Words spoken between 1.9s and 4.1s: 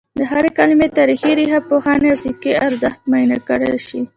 او سیاقي ارزښت معاینه کړل شي